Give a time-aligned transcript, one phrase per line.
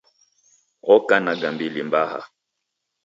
[0.93, 2.21] Oka na gambili mbaha